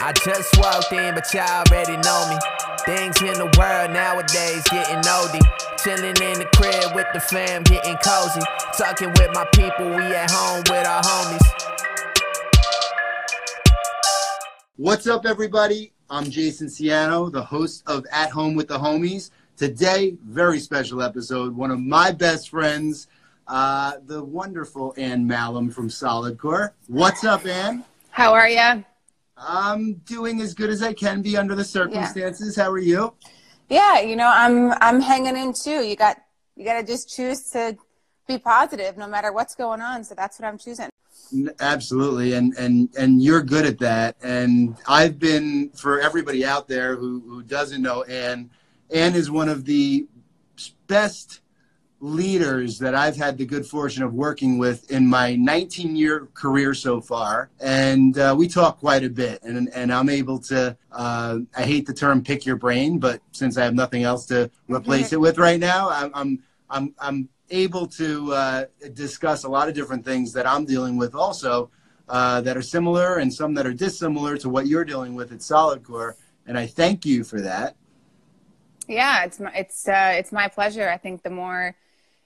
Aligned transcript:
I 0.00 0.12
just 0.12 0.56
walked 0.58 0.92
in, 0.92 1.12
but 1.16 1.26
y'all 1.34 1.64
already 1.68 1.96
know 1.96 2.28
me. 2.30 2.38
Things 2.86 3.20
in 3.20 3.34
the 3.34 3.52
world 3.58 3.90
nowadays 3.90 4.62
getting 4.70 5.02
oldie. 5.02 5.42
Chilling 5.82 6.14
in 6.22 6.38
the 6.38 6.48
crib 6.54 6.94
with 6.94 7.08
the 7.12 7.18
fam, 7.18 7.64
getting 7.64 7.96
cozy. 7.96 8.40
Talking 8.76 9.08
with 9.08 9.30
my 9.34 9.44
people, 9.54 9.88
we 9.88 10.14
at 10.14 10.30
home 10.30 10.62
with 10.68 10.86
our 10.86 11.02
homies. 11.02 11.42
What's 14.76 15.08
up, 15.08 15.26
everybody? 15.26 15.92
I'm 16.08 16.26
Jayson 16.26 16.68
Siano, 16.68 17.32
the 17.32 17.42
host 17.42 17.82
of 17.88 18.06
At 18.12 18.30
Home 18.30 18.54
with 18.54 18.68
the 18.68 18.78
Homies. 18.78 19.30
Today, 19.56 20.16
very 20.24 20.60
special 20.60 21.02
episode. 21.02 21.56
One 21.56 21.72
of 21.72 21.80
my 21.80 22.12
best 22.12 22.50
friends, 22.50 23.08
uh, 23.48 23.94
the 24.06 24.22
wonderful 24.22 24.94
Anne 24.96 25.28
Mahlum 25.28 25.72
from 25.72 25.90
Solid 25.90 26.38
Core. 26.38 26.72
What's 26.86 27.24
up, 27.24 27.44
Anne? 27.46 27.84
How 28.10 28.32
are 28.32 28.48
you? 28.48 28.84
I'm 29.40 29.94
doing 29.94 30.40
as 30.40 30.54
good 30.54 30.70
as 30.70 30.82
I 30.82 30.92
can 30.92 31.22
be 31.22 31.36
under 31.36 31.54
the 31.54 31.64
circumstances. 31.64 32.56
Yeah. 32.56 32.64
How 32.64 32.70
are 32.70 32.78
you? 32.78 33.14
Yeah, 33.68 34.00
you 34.00 34.16
know, 34.16 34.30
I'm 34.32 34.72
I'm 34.80 35.00
hanging 35.00 35.36
in 35.36 35.52
too. 35.52 35.82
You 35.84 35.96
got 35.96 36.18
you 36.56 36.64
got 36.64 36.80
to 36.80 36.86
just 36.86 37.14
choose 37.14 37.50
to 37.50 37.76
be 38.26 38.38
positive 38.38 38.96
no 38.96 39.06
matter 39.06 39.32
what's 39.32 39.54
going 39.54 39.80
on. 39.80 40.04
So 40.04 40.14
that's 40.14 40.38
what 40.38 40.46
I'm 40.46 40.58
choosing. 40.58 40.88
Absolutely, 41.60 42.34
and 42.34 42.54
and 42.56 42.88
and 42.96 43.22
you're 43.22 43.42
good 43.42 43.66
at 43.66 43.78
that. 43.78 44.16
And 44.22 44.76
I've 44.86 45.18
been 45.18 45.70
for 45.70 46.00
everybody 46.00 46.44
out 46.44 46.68
there 46.68 46.96
who 46.96 47.20
who 47.20 47.42
doesn't 47.42 47.82
know 47.82 48.02
Anne. 48.04 48.50
Anne 48.90 49.14
is 49.14 49.30
one 49.30 49.48
of 49.48 49.66
the 49.66 50.06
best 50.86 51.40
leaders 52.00 52.78
that 52.78 52.94
I've 52.94 53.16
had 53.16 53.38
the 53.38 53.44
good 53.44 53.66
fortune 53.66 54.02
of 54.02 54.14
working 54.14 54.58
with 54.58 54.90
in 54.90 55.06
my 55.06 55.34
19 55.34 55.96
year 55.96 56.28
career 56.34 56.74
so 56.74 57.00
far. 57.00 57.50
And 57.60 58.16
uh, 58.18 58.34
we 58.38 58.48
talk 58.48 58.78
quite 58.78 59.04
a 59.04 59.10
bit, 59.10 59.42
and, 59.42 59.68
and 59.74 59.92
I'm 59.92 60.08
able 60.08 60.38
to, 60.40 60.76
uh, 60.92 61.38
I 61.56 61.62
hate 61.62 61.86
the 61.86 61.94
term 61.94 62.22
pick 62.22 62.46
your 62.46 62.56
brain, 62.56 62.98
but 62.98 63.20
since 63.32 63.56
I 63.56 63.64
have 63.64 63.74
nothing 63.74 64.04
else 64.04 64.26
to 64.26 64.50
replace 64.68 65.12
it 65.12 65.20
with 65.20 65.38
right 65.38 65.58
now, 65.58 65.90
I'm, 65.90 66.42
I'm, 66.70 66.94
I'm, 66.98 67.28
able 67.50 67.86
to 67.86 68.30
uh, 68.34 68.64
discuss 68.92 69.44
a 69.44 69.48
lot 69.48 69.68
of 69.68 69.74
different 69.74 70.04
things 70.04 70.34
that 70.34 70.46
I'm 70.46 70.66
dealing 70.66 70.98
with 70.98 71.14
also 71.14 71.70
uh, 72.06 72.42
that 72.42 72.58
are 72.58 72.62
similar 72.62 73.16
and 73.16 73.32
some 73.32 73.54
that 73.54 73.66
are 73.66 73.72
dissimilar 73.72 74.36
to 74.36 74.50
what 74.50 74.66
you're 74.66 74.84
dealing 74.84 75.14
with 75.14 75.32
at 75.32 75.40
Solid 75.40 75.82
Core. 75.82 76.16
And 76.46 76.58
I 76.58 76.66
thank 76.66 77.06
you 77.06 77.24
for 77.24 77.40
that. 77.40 77.74
Yeah, 78.86 79.24
it's 79.24 79.40
my, 79.40 79.50
it's 79.54 79.88
uh, 79.88 80.12
it's 80.14 80.32
my 80.32 80.48
pleasure. 80.48 80.88
I 80.88 80.96
think 80.96 81.22
the 81.22 81.30
more 81.30 81.74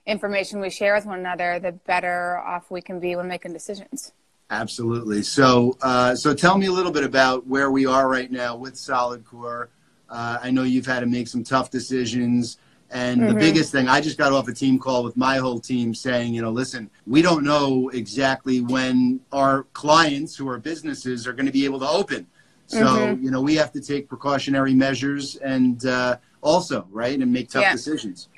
information 0.05 0.59
we 0.59 0.69
share 0.69 0.95
with 0.95 1.05
one 1.05 1.19
another, 1.19 1.59
the 1.59 1.71
better 1.71 2.37
off 2.39 2.69
we 2.69 2.81
can 2.81 2.99
be 2.99 3.15
when 3.15 3.27
making 3.27 3.53
decisions. 3.53 4.11
Absolutely. 4.49 5.23
So, 5.23 5.77
uh, 5.81 6.15
so 6.15 6.33
tell 6.33 6.57
me 6.57 6.67
a 6.67 6.71
little 6.71 6.91
bit 6.91 7.03
about 7.03 7.47
where 7.47 7.71
we 7.71 7.85
are 7.85 8.07
right 8.07 8.31
now 8.31 8.55
with 8.55 8.77
Solid 8.77 9.25
Core. 9.25 9.69
Uh, 10.09 10.37
I 10.41 10.51
know 10.51 10.63
you've 10.63 10.85
had 10.85 10.99
to 10.99 11.05
make 11.05 11.27
some 11.27 11.43
tough 11.43 11.71
decisions. 11.71 12.57
And 12.91 13.21
mm-hmm. 13.21 13.33
the 13.33 13.39
biggest 13.39 13.71
thing, 13.71 13.87
I 13.87 14.01
just 14.01 14.19
got 14.19 14.31
off 14.31 14.47
a 14.47 14.53
team 14.53 14.77
call 14.77 15.03
with 15.03 15.17
my 15.17 15.37
whole 15.37 15.59
team 15.59 15.95
saying, 15.95 16.35
you 16.35 16.43
know, 16.43 16.51
listen, 16.51 16.91
we 17.07 17.23
don't 17.23 17.43
know 17.43 17.89
exactly 17.89 18.61
when 18.61 19.19
our 19.31 19.63
clients 19.73 20.35
who 20.35 20.47
are 20.47 20.59
businesses 20.59 21.25
are 21.25 21.33
going 21.33 21.47
to 21.47 21.51
be 21.51 21.65
able 21.65 21.79
to 21.79 21.89
open. 21.89 22.27
So, 22.67 22.85
mm-hmm. 22.85 23.23
you 23.23 23.31
know, 23.31 23.41
we 23.41 23.55
have 23.55 23.71
to 23.71 23.81
take 23.81 24.07
precautionary 24.07 24.75
measures 24.75 25.37
and 25.37 25.83
uh, 25.85 26.17
also, 26.41 26.87
right, 26.91 27.19
and 27.19 27.33
make 27.33 27.49
tough 27.49 27.63
yeah. 27.63 27.71
decisions. 27.71 28.29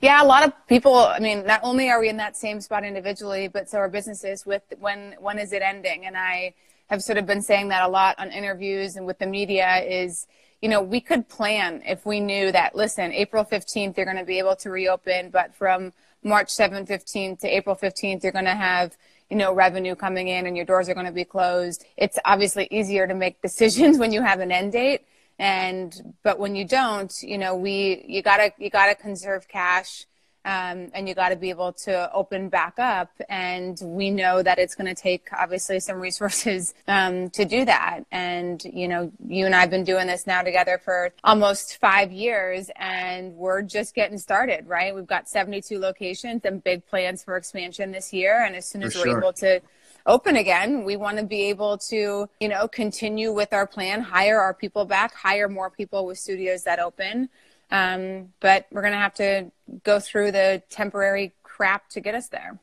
Yeah, 0.00 0.22
a 0.22 0.26
lot 0.26 0.44
of 0.44 0.52
people. 0.68 0.94
I 0.94 1.18
mean, 1.18 1.44
not 1.44 1.60
only 1.64 1.90
are 1.90 1.98
we 2.00 2.08
in 2.08 2.18
that 2.18 2.36
same 2.36 2.60
spot 2.60 2.84
individually, 2.84 3.48
but 3.48 3.68
so 3.68 3.78
are 3.78 3.88
businesses. 3.88 4.46
With 4.46 4.62
when 4.78 5.16
when 5.18 5.38
is 5.38 5.52
it 5.52 5.60
ending? 5.60 6.06
And 6.06 6.16
I 6.16 6.54
have 6.88 7.02
sort 7.02 7.18
of 7.18 7.26
been 7.26 7.42
saying 7.42 7.68
that 7.68 7.82
a 7.82 7.88
lot 7.88 8.14
on 8.18 8.30
interviews 8.30 8.94
and 8.94 9.06
with 9.06 9.18
the 9.18 9.26
media. 9.26 9.78
Is 9.78 10.28
you 10.62 10.68
know 10.68 10.80
we 10.80 11.00
could 11.00 11.28
plan 11.28 11.82
if 11.84 12.06
we 12.06 12.20
knew 12.20 12.52
that. 12.52 12.76
Listen, 12.76 13.12
April 13.12 13.42
fifteenth 13.42 13.96
they're 13.96 14.04
going 14.04 14.16
to 14.16 14.24
be 14.24 14.38
able 14.38 14.54
to 14.56 14.70
reopen, 14.70 15.30
but 15.30 15.54
from 15.54 15.92
March 16.24 16.48
7th, 16.48 16.88
15th 16.88 17.38
to 17.40 17.48
April 17.48 17.76
15th, 17.76 18.24
you're 18.24 18.32
going 18.32 18.44
to 18.44 18.54
have 18.54 18.96
you 19.30 19.36
know 19.36 19.52
revenue 19.52 19.96
coming 19.96 20.28
in 20.28 20.46
and 20.46 20.56
your 20.56 20.66
doors 20.66 20.88
are 20.88 20.94
going 20.94 21.06
to 21.06 21.12
be 21.12 21.24
closed. 21.24 21.84
It's 21.96 22.20
obviously 22.24 22.68
easier 22.70 23.08
to 23.08 23.14
make 23.14 23.42
decisions 23.48 23.98
when 23.98 24.12
you 24.12 24.22
have 24.22 24.38
an 24.38 24.52
end 24.52 24.72
date 24.72 25.06
and 25.38 26.14
but 26.22 26.38
when 26.38 26.54
you 26.56 26.64
don't 26.64 27.22
you 27.22 27.38
know 27.38 27.54
we 27.54 28.04
you 28.06 28.22
gotta 28.22 28.52
you 28.58 28.70
gotta 28.70 28.94
conserve 28.94 29.48
cash 29.48 30.06
um, 30.48 30.90
and 30.94 31.06
you 31.06 31.14
got 31.14 31.28
to 31.28 31.36
be 31.36 31.50
able 31.50 31.74
to 31.74 32.10
open 32.12 32.48
back 32.48 32.78
up. 32.78 33.10
And 33.28 33.78
we 33.82 34.10
know 34.10 34.42
that 34.42 34.58
it's 34.58 34.74
going 34.74 34.86
to 34.86 35.00
take 35.00 35.28
obviously 35.32 35.78
some 35.78 36.00
resources 36.00 36.74
um, 36.88 37.28
to 37.30 37.44
do 37.44 37.66
that. 37.66 38.04
And 38.10 38.62
you 38.64 38.88
know 38.88 39.12
you 39.26 39.44
and 39.44 39.54
i've 39.54 39.70
been 39.70 39.84
doing 39.84 40.06
this 40.06 40.26
now 40.26 40.42
together 40.42 40.80
for 40.82 41.12
almost 41.22 41.78
five 41.78 42.10
years 42.10 42.70
and 42.76 43.34
we're 43.34 43.62
just 43.62 43.94
getting 43.94 44.18
started 44.18 44.66
right? 44.66 44.94
We've 44.94 45.06
got 45.06 45.28
72 45.28 45.78
locations 45.78 46.44
and 46.44 46.64
big 46.64 46.86
plans 46.86 47.22
for 47.22 47.36
expansion 47.36 47.92
this 47.92 48.12
year. 48.12 48.44
And 48.44 48.56
as 48.56 48.66
soon 48.66 48.82
as 48.82 48.94
for 48.94 49.00
we're 49.00 49.12
sure. 49.12 49.18
able 49.18 49.32
to 49.34 49.60
open 50.06 50.36
again. 50.36 50.84
We 50.84 50.96
want 50.96 51.18
to 51.18 51.24
be 51.24 51.42
able 51.42 51.78
to, 51.78 52.28
you 52.40 52.48
know, 52.48 52.68
continue 52.68 53.32
with 53.32 53.52
our 53.52 53.66
plan, 53.66 54.00
hire 54.00 54.40
our 54.40 54.54
people 54.54 54.84
back, 54.84 55.14
hire 55.14 55.48
more 55.48 55.70
people 55.70 56.06
with 56.06 56.18
studios 56.18 56.64
that 56.64 56.78
open. 56.78 57.28
Um, 57.70 58.32
but 58.40 58.66
we're 58.70 58.80
going 58.80 58.94
to 58.94 58.98
have 58.98 59.14
to 59.14 59.50
go 59.84 60.00
through 60.00 60.32
the 60.32 60.62
temporary 60.70 61.34
crap 61.42 61.88
to 61.90 62.00
get 62.00 62.14
us 62.14 62.28
there. 62.28 62.58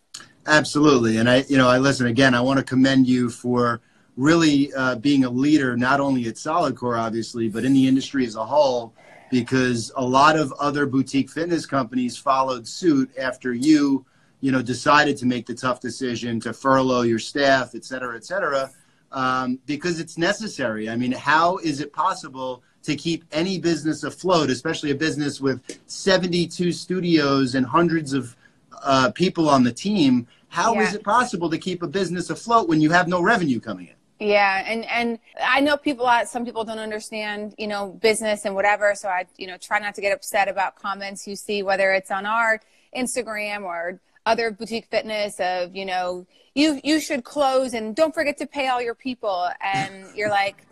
Absolutely. 0.47 1.17
And 1.17 1.29
I, 1.29 1.43
you 1.47 1.57
know, 1.57 1.67
I 1.67 1.77
listen 1.77 2.07
again, 2.07 2.33
I 2.33 2.41
want 2.41 2.59
to 2.59 2.65
commend 2.65 3.07
you 3.07 3.29
for 3.29 3.81
really 4.15 4.73
uh, 4.73 4.95
being 4.95 5.25
a 5.25 5.29
leader, 5.29 5.75
not 5.75 5.99
only 5.99 6.27
at 6.27 6.37
Solid 6.37 6.75
Core, 6.75 6.97
obviously, 6.97 7.49
but 7.49 7.65
in 7.65 7.73
the 7.73 7.87
industry 7.87 8.25
as 8.25 8.35
a 8.35 8.45
whole, 8.45 8.93
because 9.29 9.91
a 9.95 10.05
lot 10.05 10.37
of 10.37 10.53
other 10.53 10.85
boutique 10.85 11.29
fitness 11.29 11.65
companies 11.65 12.15
followed 12.17 12.67
suit 12.67 13.11
after 13.17 13.53
you 13.53 14.05
you 14.45 14.51
know, 14.51 14.61
decided 14.61 15.17
to 15.17 15.25
make 15.25 15.47
the 15.47 15.55
tough 15.55 15.79
decision 15.79 16.39
to 16.39 16.53
furlough 16.53 17.01
your 17.01 17.17
staff, 17.17 17.73
et 17.73 17.83
cetera, 17.83 18.15
et 18.15 18.23
cetera, 18.23 18.69
um, 19.11 19.57
because 19.65 19.99
it's 19.99 20.19
necessary. 20.19 20.87
I 20.87 20.95
mean, 20.95 21.13
how 21.13 21.57
is 21.57 21.79
it 21.79 21.91
possible 21.91 22.61
to 22.83 22.95
keep 22.95 23.23
any 23.31 23.57
business 23.57 24.03
afloat, 24.03 24.51
especially 24.51 24.91
a 24.91 24.95
business 24.95 25.41
with 25.41 25.79
72 25.87 26.71
studios 26.73 27.55
and 27.55 27.65
hundreds 27.65 28.13
of 28.13 28.35
uh, 28.83 29.09
people 29.15 29.49
on 29.49 29.63
the 29.63 29.71
team? 29.71 30.27
How 30.49 30.75
yeah. 30.75 30.81
is 30.81 30.93
it 30.93 31.03
possible 31.03 31.49
to 31.49 31.57
keep 31.57 31.81
a 31.81 31.87
business 31.87 32.29
afloat 32.29 32.69
when 32.69 32.81
you 32.81 32.91
have 32.91 33.07
no 33.07 33.23
revenue 33.23 33.59
coming 33.59 33.87
in? 33.87 34.27
Yeah, 34.27 34.63
and 34.67 34.85
and 34.85 35.17
I 35.43 35.59
know 35.59 35.75
people. 35.75 36.07
Some 36.27 36.45
people 36.45 36.63
don't 36.63 36.77
understand, 36.77 37.55
you 37.57 37.67
know, 37.67 37.97
business 37.99 38.45
and 38.45 38.53
whatever. 38.53 38.93
So 38.93 39.09
I, 39.09 39.25
you 39.37 39.47
know, 39.47 39.57
try 39.57 39.79
not 39.79 39.95
to 39.95 40.01
get 40.01 40.13
upset 40.13 40.47
about 40.47 40.75
comments 40.75 41.27
you 41.27 41.35
see, 41.35 41.63
whether 41.63 41.91
it's 41.93 42.11
on 42.11 42.27
our 42.27 42.61
Instagram 42.95 43.63
or 43.63 43.99
other 44.25 44.51
boutique 44.51 44.87
fitness 44.89 45.39
of 45.39 45.75
you 45.75 45.85
know 45.85 46.25
you 46.53 46.79
you 46.83 46.99
should 46.99 47.23
close 47.23 47.73
and 47.73 47.95
don't 47.95 48.13
forget 48.13 48.37
to 48.37 48.47
pay 48.47 48.67
all 48.67 48.81
your 48.81 48.95
people. 48.95 49.49
And 49.61 50.05
you're 50.15 50.29
like 50.29 50.65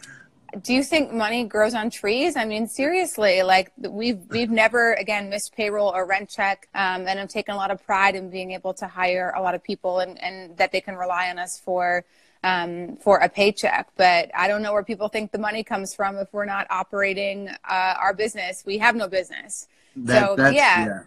do 0.62 0.72
you 0.72 0.84
think 0.84 1.12
money 1.12 1.46
grows 1.46 1.74
on 1.74 1.90
trees? 1.90 2.36
I 2.36 2.46
mean 2.46 2.68
seriously 2.68 3.44
like 3.44 3.72
we've 3.78 4.20
we've 4.30 4.52
never 4.52 4.94
again 4.94 5.30
missed 5.30 5.56
payroll 5.56 5.90
or 5.90 6.06
rent 6.06 6.30
check. 6.30 6.68
Um, 6.74 7.08
and 7.08 7.20
i've 7.20 7.30
taken 7.30 7.54
a 7.54 7.58
lot 7.58 7.72
of 7.72 7.84
pride 7.86 8.16
in 8.16 8.30
being 8.30 8.52
able 8.52 8.74
to 8.76 8.88
hire 8.88 9.34
a 9.36 9.42
lot 9.42 9.56
of 9.56 9.64
people 9.64 10.00
and, 10.00 10.22
and 10.22 10.58
that 10.58 10.72
they 10.72 10.82
can 10.82 10.96
rely 10.96 11.30
on 11.30 11.38
us 11.38 11.60
for 11.60 12.06
um, 12.46 12.98
for 12.98 13.18
a 13.20 13.30
paycheck. 13.30 13.90
But 13.98 14.32
i 14.36 14.48
don't 14.48 14.62
know 14.62 14.74
where 14.74 14.84
people 14.84 15.10
think 15.10 15.32
the 15.32 15.38
money 15.38 15.64
comes 15.64 15.94
from 15.94 16.18
if 16.18 16.32
we're 16.34 16.46
not 16.46 16.66
operating 16.70 17.50
uh, 17.50 17.94
our 18.00 18.14
business. 18.14 18.64
We 18.66 18.78
have 18.80 18.96
no 18.96 19.08
business. 19.08 19.68
That, 19.96 20.38
so 20.38 20.50
yeah. 20.50 20.86
yeah 20.86 21.04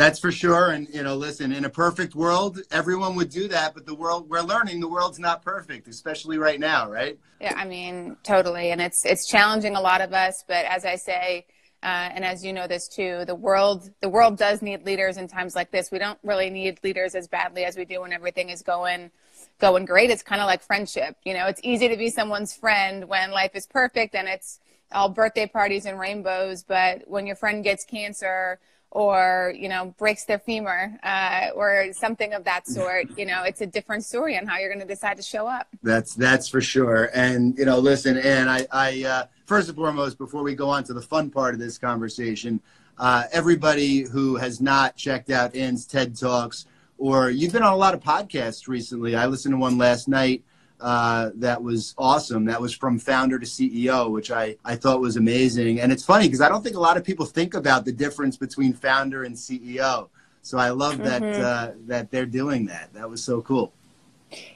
that's 0.00 0.18
for 0.18 0.32
sure. 0.32 0.70
And 0.70 0.88
you 0.92 1.02
know, 1.02 1.14
listen, 1.14 1.52
in 1.52 1.64
a 1.64 1.70
perfect 1.70 2.14
world, 2.14 2.60
everyone 2.70 3.14
would 3.16 3.30
do 3.30 3.48
that, 3.48 3.74
but 3.74 3.86
the 3.86 3.94
world 3.94 4.28
we're 4.28 4.40
learning 4.40 4.80
the 4.80 4.88
world's 4.88 5.18
not 5.18 5.42
perfect, 5.42 5.88
especially 5.88 6.38
right 6.38 6.58
now, 6.58 6.90
right? 6.90 7.18
Yeah, 7.40 7.54
I 7.56 7.64
mean, 7.64 8.16
totally. 8.22 8.70
And 8.70 8.80
it's 8.80 9.04
it's 9.04 9.26
challenging 9.28 9.76
a 9.76 9.80
lot 9.80 10.00
of 10.00 10.12
us, 10.12 10.44
but 10.46 10.64
as 10.64 10.84
I 10.84 10.96
say, 10.96 11.46
uh, 11.82 12.10
and 12.14 12.24
as 12.24 12.44
you 12.44 12.52
know 12.52 12.66
this 12.66 12.88
too, 12.88 13.24
the 13.26 13.34
world 13.34 13.90
the 14.00 14.08
world 14.08 14.38
does 14.38 14.62
need 14.62 14.84
leaders 14.84 15.16
in 15.16 15.28
times 15.28 15.54
like 15.54 15.70
this. 15.70 15.90
We 15.90 15.98
don't 15.98 16.18
really 16.22 16.50
need 16.50 16.78
leaders 16.82 17.14
as 17.14 17.28
badly 17.28 17.64
as 17.64 17.76
we 17.76 17.84
do 17.84 18.00
when 18.00 18.12
everything 18.12 18.50
is 18.50 18.62
going 18.62 19.10
going 19.58 19.84
great. 19.84 20.10
It's 20.10 20.22
kind 20.22 20.40
of 20.40 20.46
like 20.46 20.62
friendship. 20.62 21.16
You 21.24 21.34
know, 21.34 21.46
it's 21.46 21.60
easy 21.62 21.88
to 21.88 21.96
be 21.96 22.10
someone's 22.10 22.54
friend 22.54 23.08
when 23.08 23.30
life 23.30 23.52
is 23.54 23.66
perfect 23.66 24.14
and 24.14 24.28
it's 24.28 24.60
all 24.92 25.08
birthday 25.08 25.46
parties 25.46 25.86
and 25.86 25.98
rainbows, 25.98 26.62
but 26.62 27.02
when 27.06 27.26
your 27.26 27.36
friend 27.36 27.62
gets 27.62 27.84
cancer 27.84 28.58
or 28.92 29.54
you 29.56 29.68
know 29.68 29.94
breaks 29.98 30.24
their 30.24 30.38
femur 30.38 30.98
uh, 31.02 31.48
or 31.54 31.86
something 31.92 32.32
of 32.34 32.44
that 32.44 32.66
sort 32.66 33.06
you 33.16 33.24
know 33.24 33.44
it's 33.44 33.60
a 33.60 33.66
different 33.66 34.04
story 34.04 34.36
on 34.36 34.46
how 34.46 34.58
you're 34.58 34.68
going 34.68 34.80
to 34.80 34.86
decide 34.86 35.16
to 35.16 35.22
show 35.22 35.46
up. 35.46 35.68
That's 35.82 36.14
that's 36.14 36.48
for 36.48 36.60
sure. 36.60 37.10
And 37.14 37.56
you 37.58 37.64
know 37.64 37.78
listen 37.78 38.16
and 38.18 38.50
i 38.50 38.66
i 38.72 39.04
uh, 39.04 39.26
first 39.46 39.68
and 39.68 39.76
foremost 39.76 40.18
before 40.18 40.42
we 40.42 40.54
go 40.54 40.68
on 40.68 40.84
to 40.84 40.92
the 40.92 41.02
fun 41.02 41.30
part 41.30 41.54
of 41.54 41.60
this 41.60 41.78
conversation 41.78 42.60
uh, 42.98 43.24
everybody 43.32 44.02
who 44.02 44.36
has 44.36 44.60
not 44.60 44.96
checked 44.96 45.30
out 45.30 45.54
Anne's 45.54 45.86
ted 45.86 46.18
talks 46.18 46.66
or 47.00 47.30
you've 47.30 47.52
been 47.52 47.62
on 47.62 47.72
a 47.72 47.76
lot 47.76 47.94
of 47.94 48.00
podcasts 48.00 48.68
recently. 48.68 49.16
I 49.16 49.24
listened 49.26 49.54
to 49.54 49.58
one 49.58 49.78
last 49.78 50.06
night 50.06 50.44
uh, 50.80 51.30
that 51.34 51.62
was 51.62 51.94
awesome. 51.98 52.44
That 52.46 52.60
was 52.60 52.74
from 52.74 52.98
founder 52.98 53.38
to 53.38 53.46
CEO, 53.46 54.10
which 54.10 54.30
I, 54.30 54.56
I 54.64 54.76
thought 54.76 55.00
was 55.00 55.16
amazing. 55.16 55.80
And 55.80 55.92
it's 55.92 56.04
funny 56.04 56.26
because 56.26 56.40
I 56.40 56.48
don't 56.48 56.62
think 56.62 56.76
a 56.76 56.80
lot 56.80 56.96
of 56.96 57.04
people 57.04 57.26
think 57.26 57.54
about 57.54 57.84
the 57.84 57.92
difference 57.92 58.36
between 58.36 58.72
founder 58.72 59.24
and 59.24 59.34
CEO. 59.34 60.08
So 60.42 60.58
I 60.58 60.70
love 60.70 60.98
that 60.98 61.22
mm-hmm. 61.22 61.42
uh, 61.42 61.72
that 61.86 62.10
they're 62.10 62.26
doing 62.26 62.66
that. 62.66 62.92
That 62.94 63.08
was 63.08 63.22
so 63.22 63.42
cool. 63.42 63.72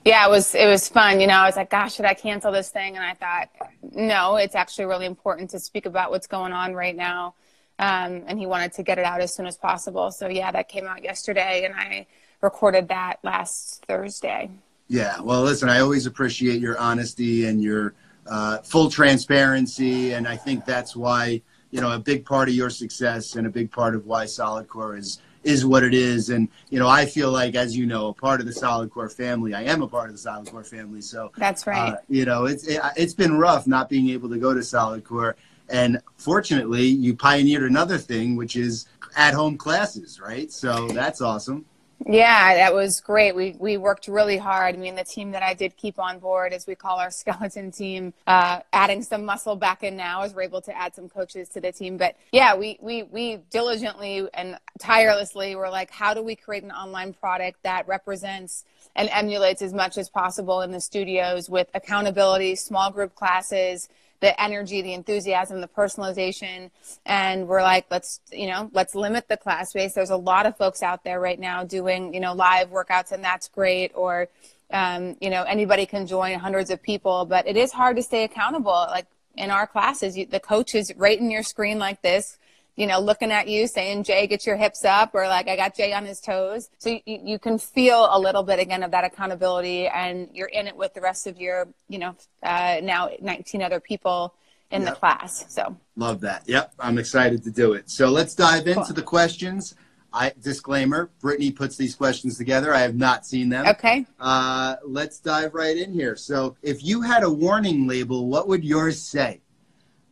Yeah, 0.05 0.27
it 0.27 0.31
was 0.31 0.55
it 0.55 0.67
was 0.67 0.89
fun. 0.89 1.21
You 1.21 1.27
know, 1.27 1.35
I 1.35 1.47
was 1.47 1.57
like, 1.57 1.71
gosh, 1.71 1.95
should 1.95 2.05
I 2.05 2.15
cancel 2.15 2.53
this 2.53 2.71
thing? 2.71 2.97
And 2.97 3.05
I 3.05 3.15
thought, 3.15 3.51
no, 3.83 4.37
it's 4.37 4.55
actually 4.55 4.87
really 4.87 5.07
important 5.07 5.51
to 5.51 5.61
speak 5.61 5.85
about 5.85 6.11
what's 6.11 6.27
going 6.27 6.53
on 6.53 6.75
right 6.75 6.97
now. 6.97 7.35
Um, 7.79 8.23
and 8.27 8.39
he 8.39 8.47
wanted 8.47 8.73
to 8.75 8.83
get 8.85 8.99
it 8.99 9.05
out 9.05 9.21
as 9.21 9.35
soon 9.35 9.47
as 9.47 9.57
possible. 9.57 10.11
So 10.13 10.29
yeah, 10.29 10.53
that 10.53 10.69
came 10.69 10.87
out 10.87 11.03
yesterday, 11.03 11.65
and 11.65 11.75
I 11.75 12.07
recorded 12.41 12.89
that 12.89 13.19
last 13.25 13.85
Thursday. 13.87 14.51
Yeah, 14.89 15.21
well, 15.21 15.43
listen, 15.43 15.69
I 15.69 15.81
always 15.81 16.07
appreciate 16.07 16.61
your 16.61 16.79
honesty 16.79 17.47
and 17.47 17.63
your 17.63 17.95
uh, 18.27 18.59
full 18.59 18.91
transparency, 18.91 20.13
and 20.13 20.29
I 20.29 20.37
think 20.37 20.65
that's 20.65 20.95
why 20.95 21.43
you 21.71 21.81
know 21.81 21.93
a 21.93 21.99
big 21.99 22.25
part 22.25 22.49
of 22.49 22.55
your 22.55 22.71
success 22.71 23.37
and 23.37 23.47
a 23.47 23.51
big 23.51 23.71
part 23.71 23.95
of 23.95 24.07
why 24.07 24.27
Solid 24.27 24.69
Core 24.69 24.97
is 24.97 25.21
is 25.45 25.65
what 25.65 25.85
it 25.85 25.95
is. 25.95 26.31
And 26.31 26.49
you 26.71 26.79
know, 26.79 26.89
I 26.89 27.07
feel 27.07 27.31
like, 27.31 27.55
as 27.55 27.77
you 27.77 27.87
know, 27.87 28.09
a 28.09 28.13
part 28.13 28.41
of 28.41 28.47
the 28.47 28.53
Solid 28.53 28.91
Core 28.91 29.09
family. 29.09 29.55
I 29.55 29.63
am 29.63 29.83
a 29.83 29.89
part 29.89 30.09
of 30.09 30.15
the 30.15 30.19
Solid 30.19 30.51
Core 30.51 30.65
family. 30.65 31.01
So 31.01 31.31
that's 31.37 31.67
right. 31.67 31.95
Uh, 31.95 31.97
you 32.09 32.25
know, 32.25 32.47
it's 32.47 32.67
it, 32.67 32.81
has 32.97 33.15
been 33.15 33.39
rough 33.39 33.67
not 33.67 33.89
being 33.89 34.09
able 34.11 34.29
to 34.31 34.39
go 34.39 34.53
to 34.53 34.63
Solid 34.63 35.05
Core. 35.05 35.37
And 35.69 36.01
fortunately, 36.17 36.85
you 36.85 37.15
pioneered 37.15 37.63
another 37.63 37.97
thing, 37.97 38.37
which 38.37 38.55
is 38.55 38.87
at-home 39.17 39.57
classes, 39.57 40.21
right? 40.21 40.53
So 40.53 40.89
that's 40.89 41.23
awesome. 41.23 41.65
Yeah, 42.07 42.55
that 42.57 42.75
was 42.75 43.01
great. 43.01 43.35
We 43.35 43.57
we 43.59 43.79
worked 43.79 44.09
really 44.09 44.37
hard. 44.37 44.75
I 44.75 44.79
mean, 44.79 44.95
the 44.95 45.05
team 45.05 45.31
that 45.33 45.43
I 45.43 45.55
did 45.55 45.77
keep 45.77 45.99
on 45.99 46.19
board, 46.19 46.53
as 46.53 46.67
we 46.67 46.75
call 46.75 46.99
our 46.99 47.11
skeleton 47.13 47.71
team, 47.71 48.13
uh, 48.27 48.61
adding 48.73 49.03
some 49.03 49.25
muscle 49.25 49.57
back 49.57 49.83
in 49.83 49.97
now 49.97 50.23
as 50.23 50.35
we're 50.35 50.43
able 50.43 50.61
to 50.63 50.77
add 50.77 50.95
some 50.95 51.09
coaches 51.09 51.49
to 51.51 51.61
the 51.61 51.73
team. 51.73 51.97
But 51.97 52.17
yeah, 52.33 52.57
we 52.57 52.79
we 52.81 53.05
we 53.05 53.39
diligently 53.51 54.29
and 54.35 54.59
tirelessly 54.79 55.57
were 55.57 55.71
like, 55.71 55.91
how 55.91 56.13
do 56.13 56.23
we 56.23 56.37
create 56.37 56.63
an 56.63 56.73
online 56.73 57.15
product 57.15 57.63
that 57.63 57.89
represents 57.89 58.65
and 58.97 59.09
emulates 59.11 59.63
as 59.63 59.73
much 59.73 59.97
as 59.97 60.09
possible 60.11 60.61
in 60.61 60.73
the 60.73 60.81
studios 60.81 61.49
with 61.49 61.69
accountability, 61.75 62.55
small 62.55 62.91
group 62.91 63.15
classes 63.15 63.89
the 64.25 64.41
energy, 64.41 64.81
the 64.81 64.95
enthusiasm, 64.95 65.61
the 65.61 65.69
personalization. 65.69 66.71
And 67.05 67.47
we're 67.47 67.61
like, 67.61 67.85
let's, 67.91 68.23
you 68.33 68.47
know, 68.47 68.71
let's 68.73 68.95
limit 68.95 69.29
the 69.29 69.37
class 69.37 69.75
base. 69.75 69.93
There's 69.93 70.09
a 70.09 70.17
lot 70.17 70.47
of 70.47 70.57
folks 70.57 70.83
out 70.83 71.05
there 71.05 71.21
right 71.21 71.39
now 71.39 71.63
doing, 71.63 72.15
you 72.15 72.21
know, 72.21 72.33
live 72.33 72.71
workouts 72.71 73.13
and 73.13 73.23
that's 73.23 73.49
great. 73.49 73.93
Or, 73.95 74.29
um, 74.71 75.19
you 75.21 75.29
know, 75.29 75.43
anybody 75.43 75.85
can 75.85 76.07
join 76.07 76.39
hundreds 76.39 76.71
of 76.71 76.83
people, 76.83 77.27
but 77.27 77.47
it 77.47 77.59
is 77.59 77.71
hard 77.71 77.97
to 77.97 78.03
stay 78.03 78.25
accountable. 78.25 78.87
Like 78.89 79.07
in 79.37 79.51
our 79.51 79.67
classes, 79.67 80.17
you, 80.17 80.25
the 80.25 80.41
coach 80.41 80.75
is 80.75 80.91
right 80.97 81.21
in 81.21 81.31
your 81.31 81.43
screen 81.43 81.79
like 81.79 82.01
this 82.01 82.39
you 82.77 82.87
know, 82.87 82.99
looking 82.99 83.31
at 83.31 83.49
you 83.49 83.67
saying, 83.67 84.05
Jay, 84.05 84.27
get 84.27 84.47
your 84.47 84.57
hips 84.57 84.85
up, 84.85 85.15
or 85.15 85.29
like, 85.29 85.49
I 85.49 85.57
got 85.57 85.77
Jay 85.77 85.93
on 85.93 86.05
his 86.05 86.21
toes. 86.21 86.71
So 86.79 86.91
you, 86.91 87.21
you 87.25 87.39
can 87.39 87.59
feel 87.59 88.09
a 88.11 88.19
little 88.19 88.43
bit 88.43 88.59
again 88.59 88.83
of 88.83 88.91
that 88.91 89.05
accountability 89.05 89.87
and 89.87 90.29
you're 90.33 90.49
in 90.49 90.67
it 90.67 90.77
with 90.77 90.95
the 90.95 91.01
rest 91.01 91.27
of 91.27 91.39
your, 91.39 91.69
you 91.89 91.99
know, 91.99 92.17
uh, 92.43 92.81
now 92.83 93.11
19 93.21 93.63
other 93.63 93.81
people 93.81 94.35
in 94.71 94.83
yep. 94.83 94.95
the 94.95 94.97
class. 94.99 95.45
So 95.49 95.77
love 95.97 96.21
that. 96.23 96.43
Yep. 96.47 96.75
I'm 96.81 96.99
excited 96.99 97.45
to 97.45 97.51
do 97.51 97.75
it. 97.75 97.91
So 97.91 98.09
let's 98.09 98.35
dive 98.35 98.67
into 98.67 98.83
cool. 98.83 98.95
the 98.95 99.03
questions. 99.03 99.75
I 100.13 100.33
disclaimer, 100.41 101.11
Brittany 101.21 101.51
puts 101.51 101.77
these 101.77 101.97
questions 101.97 102.39
together. 102.39 102.73
I 102.73 102.81
have 102.81 102.95
not 102.95 103.27
seen 103.27 103.49
them. 103.49 103.67
Okay. 103.67 104.07
Uh, 104.21 104.77
let's 104.85 105.19
dive 105.19 105.55
right 105.55 105.77
in 105.77 105.93
here. 105.93 106.15
So 106.15 106.57
if 106.63 106.85
you 106.85 107.03
had 107.03 107.25
a 107.25 107.31
warning 107.31 107.89
label, 107.89 108.29
what 108.29 108.47
would 108.47 108.65
yours 108.65 109.01
say? 109.01 109.41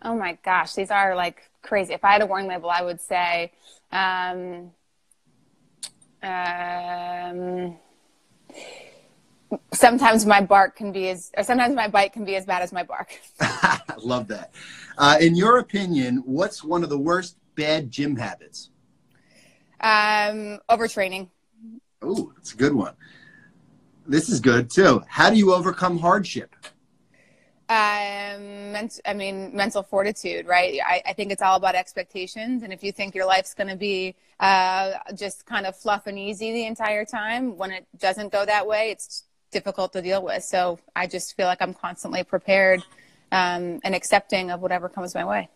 Oh 0.04 0.16
my 0.16 0.38
gosh, 0.44 0.74
these 0.74 0.90
are 0.90 1.14
like 1.14 1.50
crazy. 1.62 1.94
If 1.94 2.04
I 2.04 2.12
had 2.12 2.22
a 2.22 2.26
warning 2.26 2.48
label, 2.48 2.70
I 2.70 2.82
would 2.82 3.00
say, 3.00 3.52
um, 3.92 4.72
um, 6.22 7.76
sometimes 9.72 10.26
my 10.26 10.40
bark 10.40 10.76
can 10.76 10.92
be 10.92 11.08
as, 11.08 11.30
or 11.36 11.44
sometimes 11.44 11.74
my 11.74 11.88
bite 11.88 12.12
can 12.12 12.24
be 12.24 12.36
as 12.36 12.46
bad 12.46 12.62
as 12.62 12.72
my 12.72 12.82
bark. 12.82 13.20
Love 13.98 14.28
that. 14.28 14.52
Uh, 14.98 15.16
in 15.20 15.36
your 15.36 15.58
opinion, 15.58 16.22
what's 16.26 16.64
one 16.64 16.82
of 16.82 16.88
the 16.88 16.98
worst 16.98 17.36
bad 17.54 17.90
gym 17.90 18.16
habits? 18.16 18.70
Um, 19.80 20.58
overtraining. 20.70 21.28
Oh, 22.00 22.32
that's 22.36 22.54
a 22.54 22.56
good 22.56 22.74
one. 22.74 22.94
This 24.06 24.28
is 24.28 24.40
good 24.40 24.68
too. 24.68 25.02
How 25.08 25.30
do 25.30 25.36
you 25.36 25.54
overcome 25.54 25.98
hardship? 25.98 26.54
Um, 27.72 28.90
I 29.06 29.14
mean, 29.14 29.56
mental 29.56 29.82
fortitude, 29.82 30.46
right? 30.46 30.78
I, 30.84 31.00
I, 31.06 31.12
think 31.14 31.32
it's 31.32 31.40
all 31.40 31.56
about 31.56 31.74
expectations. 31.74 32.62
And 32.62 32.70
if 32.70 32.84
you 32.84 32.92
think 32.92 33.14
your 33.14 33.24
life's 33.24 33.54
going 33.54 33.70
to 33.70 33.76
be 33.76 34.14
uh, 34.40 34.92
just 35.14 35.46
kind 35.46 35.64
of 35.64 35.74
fluff 35.74 36.06
and 36.06 36.18
easy 36.18 36.52
the 36.52 36.66
entire 36.66 37.06
time, 37.06 37.56
when 37.56 37.70
it 37.70 37.86
doesn't 37.98 38.30
go 38.30 38.44
that 38.44 38.66
way, 38.66 38.90
it's 38.90 39.24
difficult 39.52 39.94
to 39.94 40.02
deal 40.02 40.22
with. 40.22 40.44
So 40.44 40.80
I 40.94 41.06
just 41.06 41.34
feel 41.34 41.46
like 41.46 41.62
I'm 41.62 41.72
constantly 41.72 42.22
prepared 42.24 42.82
um, 43.30 43.80
and 43.84 43.94
accepting 43.94 44.50
of 44.50 44.60
whatever 44.60 44.90
comes 44.90 45.14
my 45.14 45.24
way. 45.24 45.48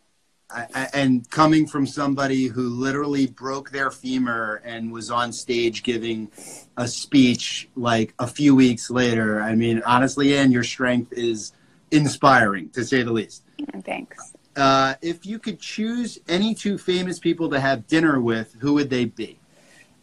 I, 0.48 0.88
and 0.94 1.28
coming 1.28 1.66
from 1.66 1.86
somebody 1.86 2.46
who 2.46 2.70
literally 2.70 3.26
broke 3.26 3.70
their 3.72 3.90
femur 3.90 4.62
and 4.64 4.90
was 4.90 5.10
on 5.10 5.34
stage 5.34 5.82
giving 5.82 6.30
a 6.78 6.88
speech 6.88 7.68
like 7.76 8.14
a 8.18 8.26
few 8.26 8.54
weeks 8.54 8.88
later, 8.88 9.42
I 9.42 9.54
mean, 9.54 9.82
honestly, 9.84 10.34
Anne, 10.34 10.50
your 10.50 10.64
strength 10.64 11.12
is– 11.12 11.52
inspiring 11.90 12.70
to 12.70 12.84
say 12.84 13.02
the 13.02 13.12
least. 13.12 13.44
Thanks. 13.84 14.34
Uh, 14.56 14.94
if 15.02 15.26
you 15.26 15.38
could 15.38 15.60
choose 15.60 16.18
any 16.28 16.54
two 16.54 16.78
famous 16.78 17.18
people 17.18 17.50
to 17.50 17.60
have 17.60 17.86
dinner 17.86 18.20
with, 18.20 18.56
who 18.60 18.74
would 18.74 18.88
they 18.88 19.04
be? 19.04 19.38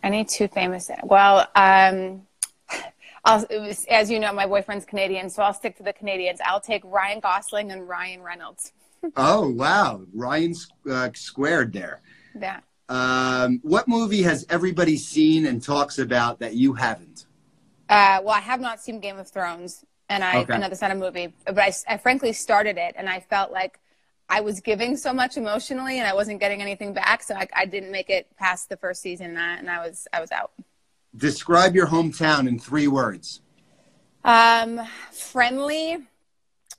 Any 0.03 0.25
two 0.25 0.47
famous? 0.47 0.91
Well, 1.03 1.47
um, 1.55 2.21
was, 3.25 3.85
as 3.89 4.11
you 4.11 4.19
know, 4.19 4.31
my 4.33 4.45
boyfriend's 4.45 4.85
Canadian, 4.85 5.29
so 5.29 5.43
I'll 5.43 5.53
stick 5.53 5.77
to 5.77 5.83
the 5.83 5.93
Canadians. 5.93 6.39
I'll 6.45 6.59
take 6.59 6.83
Ryan 6.85 7.19
Gosling 7.19 7.71
and 7.71 7.87
Ryan 7.87 8.21
Reynolds. 8.21 8.73
oh 9.17 9.49
wow, 9.49 10.01
Ryan 10.13 10.53
uh, 10.89 11.09
squared 11.13 11.73
there. 11.73 12.01
Yeah. 12.39 12.59
Um, 12.89 13.59
what 13.63 13.87
movie 13.87 14.23
has 14.23 14.45
everybody 14.49 14.97
seen 14.97 15.45
and 15.45 15.63
talks 15.63 15.99
about 15.99 16.39
that 16.39 16.53
you 16.53 16.73
haven't? 16.73 17.25
Uh, 17.89 18.19
well, 18.23 18.35
I 18.35 18.39
have 18.39 18.59
not 18.59 18.81
seen 18.81 18.99
Game 18.99 19.17
of 19.17 19.29
Thrones, 19.29 19.83
and 20.13 20.23
I 20.23 20.37
okay. 20.37 20.53
another 20.53 20.77
a 20.79 20.95
movie. 20.95 21.33
But 21.45 21.57
I, 21.57 21.73
I 21.87 21.97
frankly 21.97 22.33
started 22.33 22.77
it, 22.77 22.93
and 22.95 23.09
I 23.09 23.19
felt 23.19 23.51
like 23.51 23.79
I 24.29 24.41
was 24.41 24.61
giving 24.61 24.95
so 24.95 25.11
much 25.11 25.37
emotionally, 25.37 25.97
and 25.97 26.07
I 26.07 26.13
wasn't 26.13 26.39
getting 26.39 26.61
anything 26.61 26.93
back. 26.93 27.23
So 27.23 27.35
I, 27.35 27.47
I 27.55 27.65
didn't 27.65 27.91
make 27.91 28.09
it 28.09 28.27
past 28.37 28.69
the 28.69 28.77
first 28.77 29.01
season, 29.01 29.31
and 29.31 29.39
I, 29.39 29.55
and 29.57 29.69
I 29.69 29.85
was 29.85 30.07
I 30.13 30.21
was 30.21 30.31
out. 30.31 30.51
Describe 31.15 31.75
your 31.75 31.87
hometown 31.87 32.47
in 32.47 32.59
three 32.59 32.87
words. 32.87 33.41
Um, 34.23 34.79
friendly, 35.11 35.97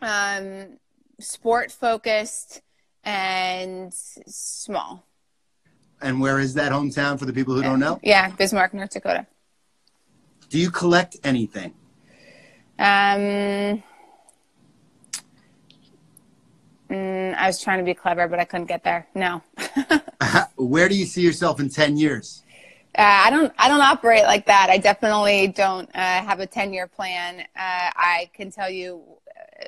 um, 0.01 0.79
sport 1.21 1.71
focused, 1.73 2.63
and 3.03 3.93
small. 3.93 5.07
And 6.01 6.21
where 6.21 6.39
is 6.39 6.55
that 6.55 6.73
hometown 6.73 7.19
for 7.19 7.25
the 7.25 7.33
people 7.33 7.55
who 7.55 7.63
don't 7.63 7.81
know? 7.81 7.99
Yeah, 8.03 8.31
Bismarck, 8.31 8.75
North 8.75 8.91
Dakota. 8.91 9.27
Do 10.51 10.59
you 10.59 10.71
collect 10.71 11.17
anything? 11.25 11.75
Um, 12.79 13.83
mm, 16.91 17.35
I 17.35 17.47
was 17.47 17.63
trying 17.63 17.79
to 17.79 17.85
be 17.85 17.95
clever, 17.95 18.29
but 18.29 18.41
I 18.41 18.45
couldn't 18.45 18.67
get 18.67 18.85
there. 18.85 19.07
No. 19.15 19.43
Where 20.57 20.89
do 20.89 20.97
you 20.97 21.07
see 21.07 21.23
yourself 21.23 21.61
in 21.61 21.69
10 21.69 21.97
years? 21.97 22.43
Uh, 22.97 23.03
I 23.25 23.31
don't. 23.31 23.53
I 23.59 23.69
don't 23.69 23.81
operate 23.81 24.23
like 24.23 24.47
that. 24.47 24.71
I 24.71 24.79
definitely 24.79 25.49
don't 25.49 25.89
uh, 25.97 26.23
have 26.23 26.39
a 26.39 26.47
ten-year 26.47 26.87
plan. 26.87 27.41
Uh, 27.41 27.45
I 27.57 28.31
can 28.35 28.53
tell 28.53 28.71
you 28.71 29.03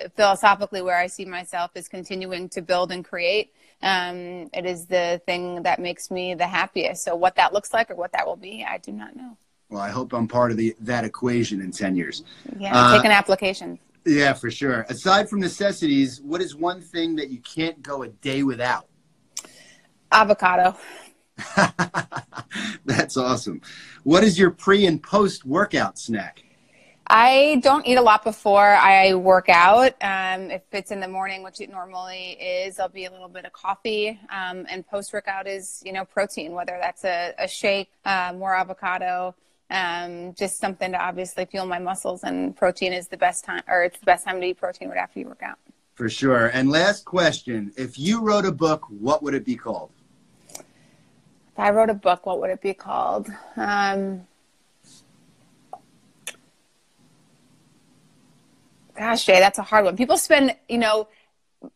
uh, 0.00 0.08
philosophically 0.14 0.80
where 0.80 0.96
I 0.96 1.08
see 1.08 1.24
myself 1.24 1.72
is 1.74 1.88
continuing 1.88 2.48
to 2.50 2.62
build 2.62 2.92
and 2.92 3.04
create. 3.04 3.52
Um, 3.82 4.48
it 4.54 4.64
is 4.64 4.86
the 4.86 5.20
thing 5.26 5.64
that 5.64 5.80
makes 5.80 6.08
me 6.08 6.34
the 6.34 6.46
happiest. 6.46 7.02
So 7.02 7.16
what 7.16 7.34
that 7.34 7.52
looks 7.52 7.72
like 7.72 7.90
or 7.90 7.96
what 7.96 8.12
that 8.12 8.26
will 8.26 8.36
be, 8.36 8.64
I 8.64 8.78
do 8.78 8.92
not 8.92 9.16
know. 9.16 9.36
Well, 9.68 9.80
I 9.80 9.90
hope 9.90 10.12
I'm 10.12 10.28
part 10.28 10.52
of 10.52 10.56
the 10.56 10.76
that 10.80 11.04
equation 11.04 11.60
in 11.60 11.72
10 11.72 11.96
years. 11.96 12.22
Yeah, 12.58 12.72
uh, 12.74 12.96
take 12.96 13.04
an 13.04 13.10
application. 13.10 13.78
Yeah, 14.04 14.32
for 14.32 14.50
sure. 14.50 14.86
Aside 14.88 15.28
from 15.28 15.40
necessities, 15.40 16.20
what 16.20 16.40
is 16.40 16.54
one 16.54 16.80
thing 16.80 17.16
that 17.16 17.30
you 17.30 17.40
can't 17.40 17.82
go 17.82 18.04
a 18.04 18.08
day 18.08 18.44
without? 18.44 18.86
Avocado. 20.12 20.76
That's 22.84 23.16
awesome. 23.16 23.60
What 24.04 24.22
is 24.22 24.38
your 24.38 24.50
pre 24.50 24.86
and 24.86 25.02
post 25.02 25.44
workout 25.44 25.98
snack? 25.98 26.44
I 27.08 27.60
don't 27.62 27.86
eat 27.86 27.96
a 27.96 28.02
lot 28.02 28.24
before 28.24 28.74
I 28.74 29.14
work 29.14 29.48
out. 29.48 29.94
Um, 30.00 30.50
if 30.50 30.62
it's 30.72 30.90
in 30.90 30.98
the 30.98 31.06
morning, 31.06 31.44
which 31.44 31.60
it 31.60 31.70
normally 31.70 32.32
is, 32.32 32.80
I'll 32.80 32.88
be 32.88 33.04
a 33.04 33.10
little 33.10 33.28
bit 33.28 33.44
of 33.44 33.52
coffee. 33.52 34.18
Um, 34.28 34.66
and 34.68 34.84
post 34.86 35.12
workout 35.12 35.46
is, 35.46 35.82
you 35.86 35.92
know, 35.92 36.04
protein, 36.04 36.52
whether 36.52 36.76
that's 36.80 37.04
a, 37.04 37.32
a 37.38 37.46
shake, 37.46 37.90
uh, 38.04 38.32
more 38.36 38.56
avocado, 38.56 39.36
um, 39.70 40.34
just 40.34 40.58
something 40.58 40.92
to 40.92 40.98
obviously 40.98 41.44
fuel 41.44 41.66
my 41.66 41.78
muscles. 41.78 42.24
And 42.24 42.56
protein 42.56 42.92
is 42.92 43.08
the 43.08 43.16
best 43.16 43.44
time, 43.44 43.62
or 43.68 43.84
it's 43.84 43.98
the 43.98 44.06
best 44.06 44.24
time 44.24 44.40
to 44.40 44.46
eat 44.46 44.58
protein 44.58 44.88
right 44.88 44.98
after 44.98 45.20
you 45.20 45.26
work 45.26 45.42
out. 45.42 45.58
For 45.94 46.08
sure. 46.08 46.48
And 46.48 46.70
last 46.70 47.04
question: 47.04 47.72
If 47.76 47.98
you 47.98 48.20
wrote 48.20 48.44
a 48.44 48.52
book, 48.52 48.84
what 48.88 49.22
would 49.22 49.34
it 49.34 49.44
be 49.44 49.56
called? 49.56 49.90
If 51.56 51.60
I 51.60 51.70
wrote 51.70 51.88
a 51.88 51.94
book, 51.94 52.26
what 52.26 52.38
would 52.40 52.50
it 52.50 52.60
be 52.60 52.74
called? 52.74 53.28
Um, 53.56 54.26
gosh, 58.94 59.24
Jay, 59.24 59.40
that's 59.40 59.58
a 59.58 59.62
hard 59.62 59.86
one. 59.86 59.96
People 59.96 60.18
spend, 60.18 60.54
you 60.68 60.76
know, 60.76 61.08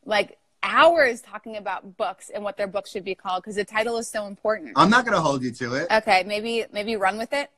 like 0.04 0.36
hours 0.62 1.22
talking 1.22 1.56
about 1.56 1.96
books 1.96 2.30
and 2.32 2.44
what 2.44 2.56
their 2.56 2.66
book 2.66 2.86
should 2.86 3.04
be 3.04 3.14
called 3.14 3.42
because 3.42 3.56
the 3.56 3.64
title 3.64 3.96
is 3.96 4.06
so 4.06 4.26
important. 4.26 4.72
I'm 4.76 4.90
not 4.90 5.06
going 5.06 5.16
to 5.16 5.22
hold 5.22 5.42
you 5.42 5.50
to 5.52 5.74
it. 5.74 5.90
Okay, 5.90 6.24
maybe 6.26 6.66
maybe 6.72 6.96
run 6.96 7.16
with 7.16 7.32
it. 7.32 7.50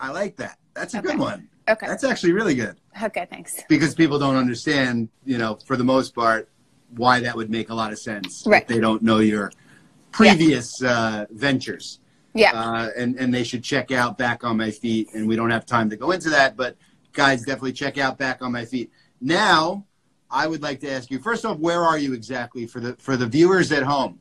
I 0.00 0.10
like 0.10 0.36
that. 0.36 0.58
That's 0.74 0.94
a 0.94 0.98
Okay. 0.98 1.08
good 1.08 1.18
one. 1.18 1.48
Okay. 1.68 1.86
That's 1.86 2.02
actually 2.04 2.32
really 2.32 2.54
good 2.56 2.76
Okay, 3.00 3.26
thanks. 3.30 3.54
because 3.68 3.94
people 3.94 4.18
don't 4.18 4.34
understand, 4.36 5.08
you 5.24 5.38
know, 5.38 5.58
for 5.66 5.76
the 5.76 5.84
most 5.84 6.14
part, 6.14 6.48
why 6.96 7.20
that 7.20 7.36
would 7.36 7.50
make 7.50 7.70
a 7.70 7.74
lot 7.74 7.92
of 7.92 7.98
sense 7.98 8.42
Right. 8.46 8.62
if 8.62 8.68
they 8.68 8.80
don't 8.80 9.02
know 9.02 9.18
your 9.18 9.52
previous 10.10 10.82
uh, 10.82 11.26
ventures. 11.30 12.00
Yeah. 12.34 12.52
uh, 12.52 12.90
and 12.96 13.16
and 13.18 13.34
they 13.34 13.42
should 13.44 13.62
check 13.64 13.90
out 13.90 14.16
Back 14.16 14.44
on 14.44 14.56
My 14.56 14.70
Feet. 14.70 15.08
And 15.14 15.26
we 15.28 15.34
don't 15.36 15.50
have 15.50 15.66
time 15.66 15.90
to 15.90 15.96
go 15.96 16.12
into 16.12 16.30
that, 16.30 16.56
but 16.56 16.76
guys, 17.12 17.40
definitely 17.42 17.72
check 17.72 17.98
out 17.98 18.18
Back 18.18 18.40
on 18.40 18.52
My 18.52 18.64
Feet. 18.64 18.90
Now, 19.20 19.84
I 20.30 20.46
would 20.46 20.62
like 20.62 20.78
to 20.80 20.90
ask 20.90 21.10
you 21.10 21.18
first 21.18 21.44
off, 21.44 21.58
where 21.58 21.82
are 21.84 21.98
you 21.98 22.14
exactly 22.14 22.66
for 22.66 22.78
the 22.80 22.94
for 23.00 23.16
the 23.16 23.26
viewers 23.26 23.70
at 23.72 23.82
home? 23.82 24.20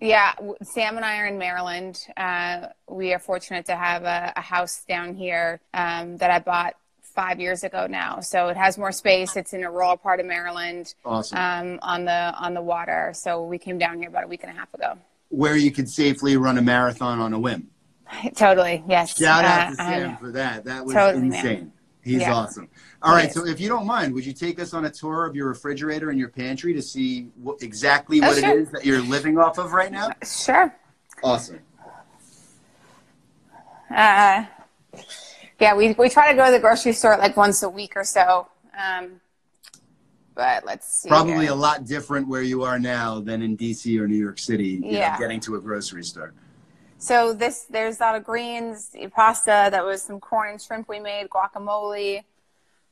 Yeah, 0.00 0.32
Sam 0.62 0.96
and 0.96 1.04
I 1.04 1.18
are 1.18 1.26
in 1.26 1.38
Maryland. 1.38 2.06
Uh, 2.16 2.68
we 2.88 3.12
are 3.12 3.18
fortunate 3.18 3.66
to 3.66 3.76
have 3.76 4.04
a, 4.04 4.32
a 4.36 4.40
house 4.40 4.84
down 4.88 5.14
here 5.14 5.60
um, 5.74 6.16
that 6.18 6.30
I 6.30 6.38
bought 6.38 6.74
five 7.02 7.40
years 7.40 7.64
ago 7.64 7.88
now. 7.88 8.20
So 8.20 8.46
it 8.48 8.56
has 8.56 8.78
more 8.78 8.92
space. 8.92 9.34
It's 9.36 9.52
in 9.52 9.64
a 9.64 9.70
rural 9.70 9.96
part 9.96 10.20
of 10.20 10.26
Maryland 10.26 10.94
Awesome. 11.04 11.36
um, 11.38 11.78
on 11.82 12.04
the 12.04 12.12
on 12.38 12.54
the 12.54 12.62
water. 12.62 13.10
So 13.14 13.42
we 13.44 13.58
came 13.58 13.76
down 13.76 13.98
here 13.98 14.08
about 14.08 14.22
a 14.24 14.28
week 14.28 14.44
and 14.44 14.52
a 14.52 14.54
half 14.54 14.72
ago. 14.72 14.96
where 15.30 15.56
you 15.56 15.70
could 15.72 15.88
safely 15.90 16.36
run 16.36 16.58
a 16.58 16.62
marathon 16.62 17.18
on 17.18 17.32
a 17.32 17.38
whim. 17.38 17.68
Totally, 18.36 18.82
yes. 18.88 19.18
Shout 19.18 19.44
out 19.44 19.66
Uh, 19.66 19.70
to 19.70 19.76
Sam 19.76 20.16
for 20.16 20.30
that. 20.32 20.64
That 20.64 20.84
was 20.86 20.94
Totally, 20.94 21.28
man. 21.28 21.72
He's 22.08 22.22
Yeah. 22.22 22.32
awesome. 22.34 22.68
All 23.02 23.12
right, 23.14 23.30
so 23.30 23.46
if 23.46 23.60
you 23.60 23.68
don't 23.68 23.86
mind, 23.86 24.14
would 24.14 24.24
you 24.24 24.32
take 24.32 24.58
us 24.58 24.72
on 24.72 24.86
a 24.86 24.90
tour 24.90 25.26
of 25.26 25.36
your 25.36 25.46
refrigerator 25.48 26.08
and 26.08 26.18
your 26.18 26.30
pantry 26.30 26.72
to 26.72 26.80
see 26.80 27.28
what, 27.36 27.62
exactly 27.62 28.20
Oh, 28.22 28.28
what 28.28 28.38
sure. 28.38 28.58
it 28.58 28.62
is 28.62 28.70
that 28.70 28.84
you're 28.86 29.02
living 29.02 29.36
off 29.38 29.58
of 29.58 29.72
right 29.74 29.92
now? 29.92 30.08
Sure. 30.24 30.74
Awesome. 31.22 31.60
Uh, 33.94 34.44
yeah, 35.60 35.74
we, 35.74 35.92
we 35.92 36.08
try 36.08 36.30
to 36.30 36.36
go 36.36 36.46
to 36.46 36.50
the 36.52 36.58
grocery 36.60 36.92
store 36.94 37.16
like 37.18 37.36
once 37.36 37.62
a 37.62 37.68
week 37.68 37.92
or 37.94 38.04
so. 38.04 38.48
Um, 38.78 39.20
but 40.34 40.64
let's 40.64 41.02
see. 41.02 41.08
Probably 41.10 41.44
here. 41.44 41.52
a 41.52 41.54
lot 41.54 41.84
different 41.84 42.26
where 42.26 42.42
you 42.42 42.62
are 42.62 42.78
now 42.78 43.20
than 43.20 43.42
in 43.42 43.56
DC 43.56 43.98
or 44.00 44.08
New 44.08 44.16
York 44.16 44.38
City. 44.38 44.64
You 44.68 44.80
know, 44.80 44.88
Yeah. 44.90 45.18
getting 45.18 45.40
to 45.40 45.56
a 45.56 45.60
grocery 45.60 46.04
store. 46.04 46.32
So 47.00 47.32
this 47.32 47.66
there's 47.70 48.00
a 48.00 48.02
lot 48.02 48.14
of 48.16 48.24
greens, 48.24 48.94
pasta. 49.14 49.68
That 49.70 49.84
was 49.84 50.02
some 50.02 50.18
corn 50.18 50.50
and 50.50 50.60
shrimp 50.60 50.88
we 50.88 50.98
made, 50.98 51.28
guacamole, 51.30 52.24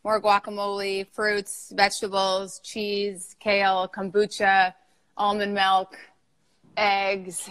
more 0.04 0.22
guacamole, 0.22 1.08
fruits, 1.08 1.72
vegetables, 1.74 2.60
cheese, 2.60 3.34
kale, 3.40 3.90
kombucha, 3.92 4.74
almond 5.16 5.54
milk, 5.54 5.98
eggs. 6.76 7.50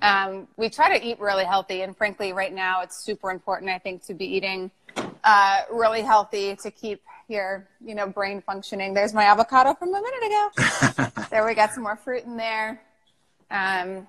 Um, 0.00 0.46
we 0.56 0.70
try 0.70 0.96
to 0.96 1.04
eat 1.04 1.18
really 1.18 1.44
healthy, 1.44 1.82
and 1.82 1.96
frankly, 1.96 2.32
right 2.32 2.54
now 2.54 2.82
it's 2.82 2.96
super 2.96 3.32
important. 3.32 3.68
I 3.68 3.78
think 3.78 4.04
to 4.04 4.14
be 4.14 4.24
eating 4.24 4.70
uh, 5.24 5.62
really 5.72 6.02
healthy 6.02 6.54
to 6.54 6.70
keep 6.70 7.02
your 7.26 7.66
you 7.84 7.96
know 7.96 8.06
brain 8.06 8.40
functioning. 8.40 8.94
There's 8.94 9.12
my 9.12 9.24
avocado 9.24 9.74
from 9.74 9.92
a 9.92 10.00
minute 10.00 10.26
ago. 10.26 11.10
there 11.30 11.44
we 11.44 11.54
got 11.54 11.72
some 11.72 11.82
more 11.82 11.96
fruit 11.96 12.22
in 12.22 12.36
there. 12.36 12.80
Um, 13.50 14.06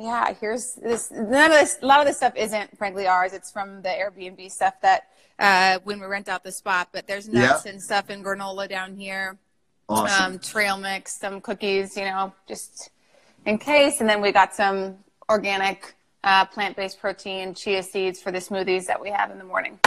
yeah, 0.00 0.32
here's 0.40 0.74
this. 0.74 1.10
None 1.10 1.52
of 1.52 1.58
this, 1.58 1.78
a 1.82 1.86
lot 1.86 2.00
of 2.00 2.06
this 2.06 2.16
stuff 2.16 2.32
isn't 2.36 2.76
frankly 2.78 3.06
ours. 3.06 3.32
It's 3.34 3.52
from 3.52 3.82
the 3.82 3.90
Airbnb 3.90 4.50
stuff 4.50 4.74
that 4.80 5.08
uh, 5.38 5.78
when 5.84 6.00
we 6.00 6.06
rent 6.06 6.28
out 6.28 6.42
the 6.42 6.52
spot. 6.52 6.88
But 6.92 7.06
there's 7.06 7.28
nuts 7.28 7.66
Yeah. 7.66 7.72
and 7.72 7.82
stuff 7.82 8.08
and 8.08 8.24
granola 8.24 8.68
down 8.68 8.96
here. 8.96 9.36
Awesome. 9.88 10.34
Um, 10.34 10.38
trail 10.38 10.78
mix, 10.78 11.18
some 11.18 11.40
cookies, 11.40 11.96
you 11.96 12.04
know, 12.04 12.32
just 12.48 12.90
in 13.44 13.58
case. 13.58 14.00
And 14.00 14.08
then 14.08 14.22
we 14.22 14.32
got 14.32 14.54
some 14.54 14.96
organic 15.28 15.94
uh, 16.24 16.44
plant-based 16.46 17.00
protein, 17.00 17.54
chia 17.54 17.82
seeds 17.82 18.22
for 18.22 18.30
the 18.30 18.38
smoothies 18.38 18.86
that 18.86 19.00
we 19.00 19.10
have 19.10 19.30
in 19.30 19.38
the 19.38 19.44
morning. 19.44 19.78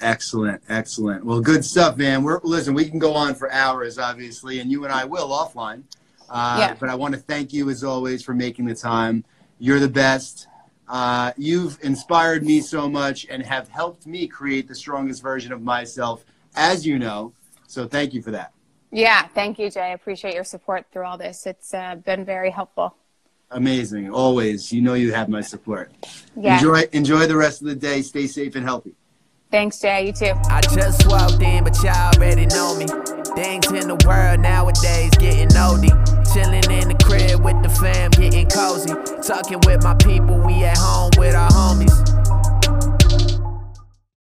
Excellent, 0.00 0.62
excellent. 0.68 1.24
Well, 1.24 1.40
good 1.40 1.64
stuff, 1.64 1.96
man. 1.96 2.22
We're 2.22 2.40
listen. 2.42 2.72
We 2.74 2.88
can 2.88 2.98
go 2.98 3.14
on 3.14 3.34
for 3.34 3.50
hours, 3.52 3.98
obviously, 3.98 4.60
and 4.60 4.70
you 4.70 4.84
and 4.84 4.92
I 4.92 5.04
will 5.04 5.28
offline. 5.28 5.82
Uh, 6.28 6.56
Yeah. 6.60 6.74
But 6.78 6.88
I 6.88 6.94
want 6.94 7.14
to 7.14 7.20
thank 7.20 7.52
you 7.52 7.68
as 7.70 7.82
always 7.84 8.22
for 8.22 8.32
making 8.34 8.64
the 8.66 8.74
time. 8.74 9.24
You're 9.60 9.78
the 9.78 9.88
best. 9.88 10.48
Uh, 10.88 11.32
you've 11.36 11.78
inspired 11.82 12.42
me 12.42 12.62
so 12.62 12.88
much 12.88 13.26
and 13.28 13.42
have 13.44 13.68
helped 13.68 14.06
me 14.06 14.26
create 14.26 14.66
the 14.66 14.74
strongest 14.74 15.22
version 15.22 15.52
of 15.52 15.62
myself, 15.62 16.24
as 16.56 16.84
you 16.84 16.98
know. 16.98 17.34
So 17.68 17.86
thank 17.86 18.14
you 18.14 18.22
for 18.22 18.30
that. 18.32 18.52
Yeah, 18.90 19.28
thank 19.28 19.58
you, 19.58 19.70
Jay. 19.70 19.82
I 19.82 19.88
appreciate 19.88 20.34
your 20.34 20.44
support 20.44 20.86
through 20.90 21.04
all 21.04 21.18
this. 21.18 21.46
It's 21.46 21.74
uh, 21.74 21.96
been 21.96 22.24
very 22.24 22.50
helpful. 22.50 22.96
Amazing, 23.50 24.10
always. 24.10 24.72
You 24.72 24.80
know 24.80 24.94
you 24.94 25.12
have 25.12 25.28
my 25.28 25.42
support. 25.42 25.92
Yeah. 26.34 26.54
Enjoy, 26.54 26.84
enjoy 26.92 27.26
the 27.26 27.36
rest 27.36 27.60
of 27.60 27.68
the 27.68 27.74
day. 27.74 28.00
Stay 28.00 28.26
safe 28.26 28.56
and 28.56 28.64
healthy. 28.64 28.94
Thanks, 29.50 29.78
Jay. 29.78 30.06
You 30.06 30.12
too. 30.12 30.32
I 30.48 30.62
just 30.62 31.06
walked 31.06 31.42
in, 31.42 31.64
but 31.64 31.76
y'all 31.82 32.14
already 32.14 32.46
know 32.46 32.76
me. 32.76 32.86
Things 33.34 33.70
in 33.70 33.88
the 33.88 34.02
world 34.06 34.40
nowadays 34.40 35.10
getting 35.18 35.48
oldie. 35.48 36.19
Chilling 36.32 36.70
in 36.70 36.86
the 36.86 36.96
crib 37.02 37.42
with 37.44 37.60
the 37.62 37.68
fam, 37.68 38.12
getting 38.12 38.46
cozy. 38.46 38.94
Talking 39.26 39.58
with 39.66 39.82
my 39.82 39.94
people, 39.94 40.38
we 40.38 40.62
at 40.62 40.78
home 40.78 41.10
with 41.18 41.34
our 41.34 41.50